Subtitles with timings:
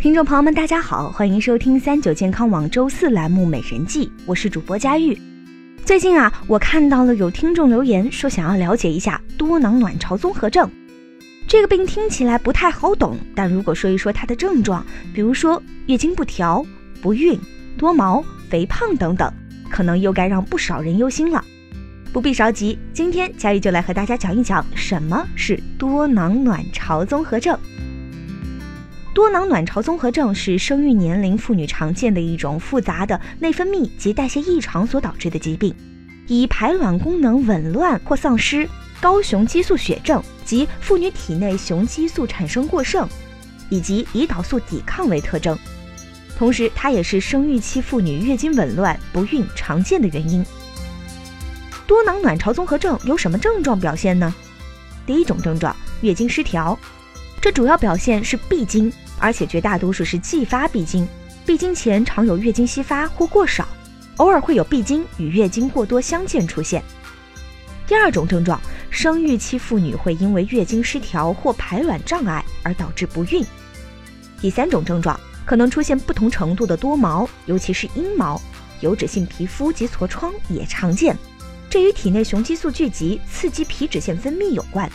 [0.00, 5.14] 听众朋友们，大家好，欢迎收听三九健康网周四栏目《美人计》，我是主播佳玉。
[5.84, 10.66] 最近啊，我看到了有听众留言说想要了解一下多囊卵巢综合症
[11.46, 14.82] 这个病，听起来不太好懂，但如果说一说它的症状，
[15.12, 16.64] 比如说月经不调、
[17.02, 17.38] 不孕、
[17.76, 19.30] 多毛、肥胖等等，
[19.68, 21.44] 可能又该让不少人忧心了。
[22.10, 27.58] 不必着急，今天佳玉就来和大家讲一讲什么是多囊卵巢综合症。
[29.12, 35.74] 多囊卵巢综合症是生育年龄妇女常见的一种复杂的内分泌及代谢异常所导致的疾病，
[36.28, 38.68] 以排卵功能紊乱或丧失、
[39.00, 43.08] 高雄激素血症及妇女体内雄激素产生过剩，
[43.68, 45.58] 以及胰岛素抵抗为特征。
[46.38, 50.44] 同时，它也是生育期妇女月经紊乱、不孕常见的原因。
[51.84, 54.32] 多囊卵巢综合症有什么症状表现呢？
[55.04, 56.78] 第一种症状，月经失调。
[57.42, 61.06] 这主要表现是闭经，而且绝大多数是继发闭经。
[61.46, 63.68] 闭经前常有月经稀发或过少，
[64.16, 66.82] 偶尔会有闭经与月经过多相间出现。
[67.86, 73.44] 第二种症状，生育期妇女会因为月经失调或排卵障碍而导致不孕。
[74.40, 78.40] 第三种症状可能出现不同程度的多毛，尤其是阴毛，
[78.80, 81.16] 油脂性皮肤及痤疮也常见，
[81.68, 84.88] 这与体内雄激素聚集刺激皮脂腺分泌有关。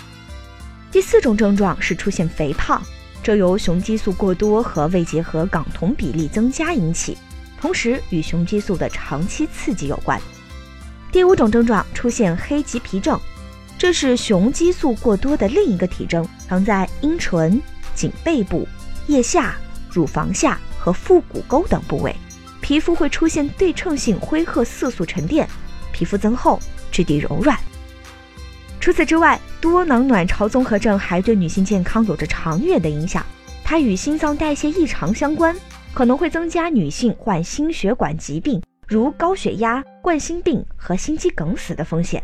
[0.90, 2.82] 第四种症状是出现肥胖，
[3.26, 7.18] 这由雄激素过多和胃结核睾酮比例增加引起，
[7.60, 10.22] 同时与雄激素的长期刺激有关。
[11.12, 13.20] 第五种症状出现黑棘皮症，
[13.80, 17.60] 这是雄激素过多的另一个体征，常在阴唇、
[17.96, 18.68] 颈背部、
[19.08, 19.56] 腋下、
[19.90, 22.16] 乳房下和腹股沟等部位，
[22.62, 25.50] 皮肤会出现对称性灰褐色素沉淀，
[25.92, 26.60] 皮肤增厚，
[26.92, 27.60] 质地柔软。
[28.86, 33.26] 除此之外，多囊卵巢综合症还对女性健康有着长远的影响。
[33.64, 35.56] 它与心脏代谢异常相关，
[35.92, 42.22] 可能会增加女性患心血管疾病，如高血压、冠心病和心肌梗死的风险。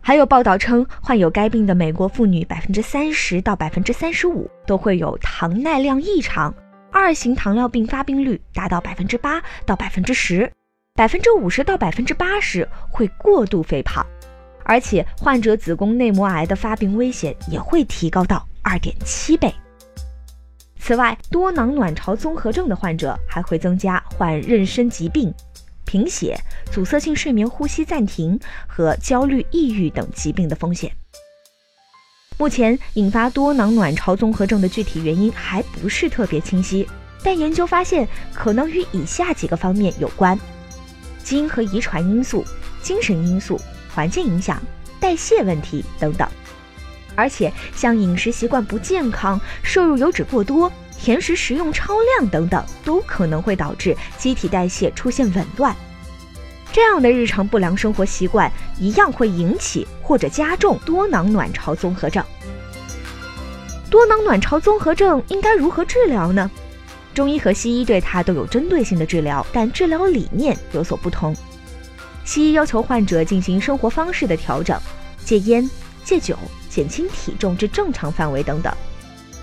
[0.00, 6.54] 还有报道称，患有该病的美国妇女百分之三十到百分之三十五都会有糖耐量异常，
[6.92, 10.48] 二型糖尿病发病率达到百分之八到百分之十，
[10.94, 14.06] 百分之五十到百分之八十会过度肥胖。
[14.68, 19.52] 而且，患者子宫内膜癌的发病危险也会提高到二点七倍。
[20.78, 25.32] 此外，多囊卵巢综合症的患者还会增加患妊娠疾病、
[25.86, 26.38] 贫血、
[26.70, 30.92] 阻塞性睡眠呼吸暂停和焦虑、抑郁等疾病的风险。
[32.36, 36.86] 目前，引发多囊卵巢综合症的具体原因还不是特别清晰，
[37.22, 40.38] 但研究发现可能与以下几个方面有关：
[41.24, 42.44] 基因和遗传因素、
[42.82, 43.58] 精神因素。
[43.98, 44.62] 环境影响、
[45.00, 46.28] 代谢问题等等，
[47.16, 55.74] 而且像饮食习惯不健康、摄入油脂过多、甜食食用超量等等，都可能会导致机体代谢出现紊乱。
[56.72, 58.48] 这样的日常不良生活习惯
[58.78, 62.24] 一样会引起或者加重多囊卵巢综合症。
[63.90, 66.48] 多囊卵巢综合症应该如何治疗呢？
[67.14, 71.34] 中医和西医对它都有针对性的治疗，但治疗理念有所不同。
[72.28, 74.78] 西医要求患者进行生活方式的调整，
[75.24, 75.66] 戒烟、
[76.04, 76.36] 戒酒、
[76.68, 78.70] 减轻体重至正常范围等等。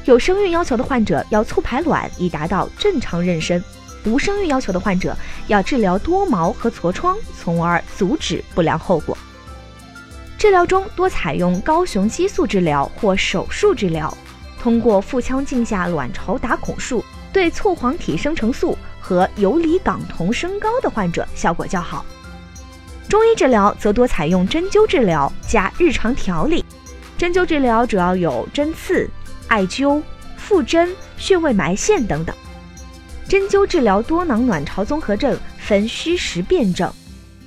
[0.03, 3.59] 有生育要求的患者要促排卵以达到正常妊娠；
[4.05, 9.17] 无生育要求的患者要治疗多毛和痤疮，从而阻止不良后果。
[10.37, 14.15] 治疗中多采用高雄激素治疗或手术治疗，
[14.61, 17.03] 通过腹腔镜下卵巢打孔术，
[17.33, 22.05] 对促黄体生成素和游离睾酮升高的患者效果较好。
[23.07, 26.65] 中医治疗则多采用针灸治疗加日常调理。
[27.17, 29.09] 针灸治疗主要有针刺、
[29.47, 30.01] 艾灸、
[30.37, 32.35] 腹针、穴位埋线等等。
[33.27, 36.91] 针灸治疗多囊卵巢综合症分虚实辩证，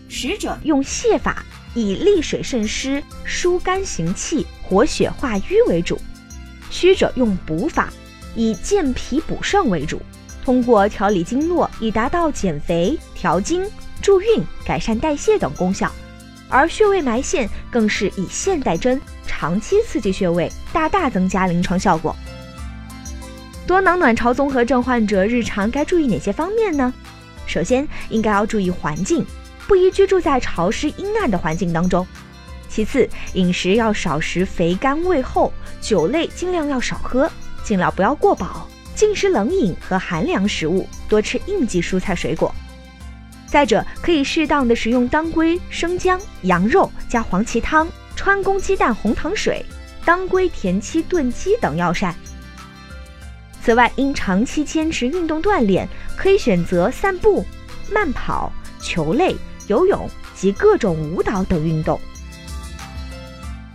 [0.08, 1.44] 实者用泻法，
[1.74, 5.96] 以利水渗湿、疏肝行气、活血化瘀为主；
[6.70, 7.92] 虚者用补法，
[8.34, 10.00] 以健脾补肾为主，
[10.44, 13.64] 通过调理经络以达到减肥、调经。
[14.00, 15.90] 助孕、改善代谢等功效，
[16.48, 22.14] 而穴位埋线更是以线代针，长期刺激穴位，大大增加临床效果。
[23.66, 26.92] 多囊卵巢综合症患者日常该注意哪些方面呢？
[27.46, 29.24] 首先，应该要注意环境，
[29.66, 32.06] 不宜居住在潮湿阴暗的环境当中。
[32.68, 37.30] 其次，饮食要少食肥甘味厚，酒类尽量要少喝，
[37.64, 42.54] 尽量不要过饱，禁食冷饮和寒凉食物，多吃应季蔬菜水果。
[43.50, 49.64] 再者，可以适当的食用当归、生姜、羊肉加黄芪汤、川宫鸡蛋红糖水、
[50.04, 52.14] 当归田七炖鸡等药膳。
[53.64, 57.44] 此外，因长期坚持运动锻炼，可以选择散步、
[57.90, 59.34] 慢跑、球类、
[59.66, 61.98] 游泳及各种舞蹈等运动。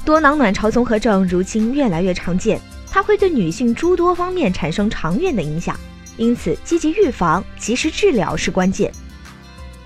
[0.06, 2.60] 多囊卵巢综合症如今越来越常见，
[2.92, 5.76] 它会对女性诸多方面产生长远的影响，
[6.18, 8.92] 因此积极预防、及时治疗是关键。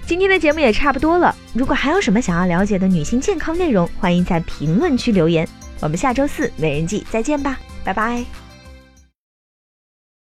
[0.08, 5.46] 今天的节目也差不多了，如果还有什么想要了解的女性健康内容，欢迎在评论区留言。
[5.82, 8.47] 我们下周四美人计再见吧，拜拜。